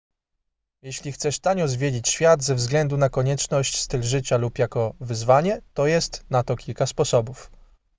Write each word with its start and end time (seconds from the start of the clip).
jeśli 0.81 1.11
chcesz 1.11 1.39
tanio 1.39 1.67
zwiedzić 1.67 2.07
świat 2.09 2.43
ze 2.43 2.55
względu 2.55 2.97
na 2.97 3.09
konieczność 3.09 3.81
styl 3.81 4.03
życia 4.03 4.37
lub 4.37 4.59
jako 4.59 4.93
wyzwanie 4.99 5.61
to 5.73 5.87
jest 5.87 6.25
na 6.29 6.43
to 6.43 6.55
kilka 6.55 6.85
sposobów 6.85 7.51